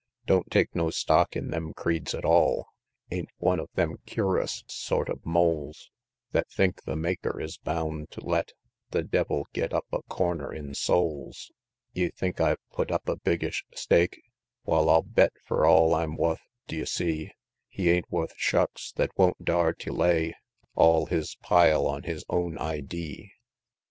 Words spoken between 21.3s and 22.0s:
pile